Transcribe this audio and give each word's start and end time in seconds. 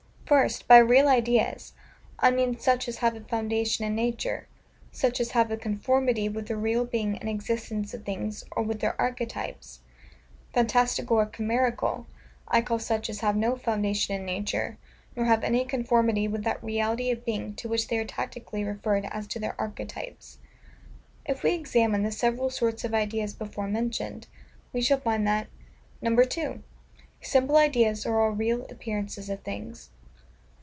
First, 0.27 0.65
by 0.65 0.77
REAL 0.77 1.09
IDEAS, 1.09 1.73
I 2.17 2.31
mean 2.31 2.57
such 2.57 2.87
as 2.87 2.99
have 2.99 3.17
a 3.17 3.19
foundation 3.19 3.83
in 3.83 3.93
nature; 3.95 4.47
such 4.89 5.19
as 5.19 5.31
have 5.31 5.51
a 5.51 5.57
conformity 5.57 6.29
with 6.29 6.47
the 6.47 6.55
real 6.55 6.85
being 6.85 7.17
and 7.17 7.27
existence 7.27 7.93
of 7.93 8.05
things, 8.05 8.45
or 8.51 8.63
with 8.63 8.79
their 8.79 8.95
archetypes. 8.97 9.81
FANTASTICAL 10.53 11.17
or 11.17 11.25
CHIMERICAL, 11.25 12.07
I 12.47 12.61
call 12.61 12.79
such 12.79 13.09
as 13.09 13.19
have 13.19 13.35
no 13.35 13.57
foundation 13.57 14.15
in 14.15 14.23
nature, 14.23 14.77
nor 15.17 15.25
have 15.25 15.43
any 15.43 15.65
conformity 15.65 16.29
with 16.29 16.45
that 16.45 16.63
reality 16.63 17.11
of 17.11 17.25
being 17.25 17.53
to 17.55 17.67
which 17.67 17.89
they 17.89 17.97
are 17.97 18.05
tacitly 18.05 18.63
referred, 18.63 19.09
as 19.11 19.27
to 19.27 19.39
their 19.39 19.59
archetypes. 19.59 20.37
If 21.25 21.43
we 21.43 21.51
examine 21.55 22.03
the 22.03 22.11
several 22.11 22.49
sorts 22.49 22.85
of 22.85 22.93
ideas 22.93 23.33
before 23.33 23.67
mentioned, 23.67 24.27
we 24.71 24.79
shall 24.81 25.01
find 25.01 25.27
that, 25.27 25.47
2. 26.01 26.63
Simple 27.19 27.57
Ideas 27.57 28.05
are 28.05 28.21
all 28.21 28.29
real 28.31 28.65
appearances 28.69 29.29
of 29.29 29.41
things. 29.41 29.89